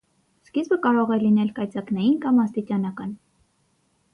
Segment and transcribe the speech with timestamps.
[0.45, 3.13] Սկիզբը կարող է լինել կայծակնային կամ աստիճանական։